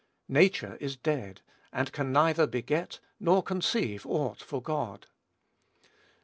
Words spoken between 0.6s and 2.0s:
is dead, and